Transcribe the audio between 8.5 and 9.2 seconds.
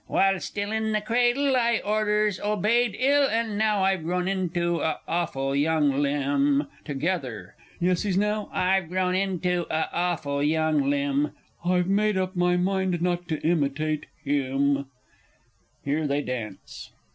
{I've} grown